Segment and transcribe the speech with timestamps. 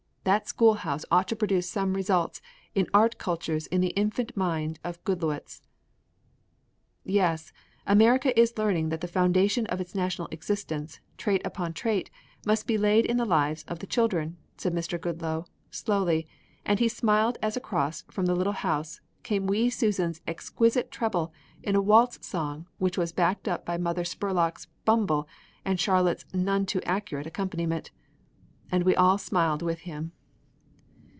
[0.23, 2.43] That schoolhouse ought to produce some results
[2.75, 5.63] in art cultures in the infant mind of Goodloets."
[7.03, 7.51] "Yes,
[7.87, 12.11] America is learning that the foundation of its national existence, trait upon trait,
[12.45, 15.01] must be laid in the lives of the children," said Mr.
[15.01, 16.27] Goodloe, slowly,
[16.67, 21.33] and he smiled as across from the Little House came wee Susan's exquisite treble
[21.63, 25.27] in a waltz song which was backed up by Mother Spurlock's bumble
[25.65, 27.89] and Charlotte's none too accurate accompaniment.
[28.73, 30.13] And we all smiled with him.